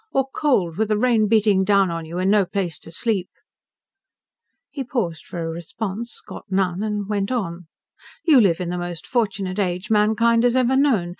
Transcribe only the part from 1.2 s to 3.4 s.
beating down on you, and no place to sleep?"